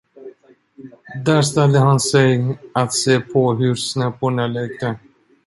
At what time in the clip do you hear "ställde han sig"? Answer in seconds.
1.41-2.57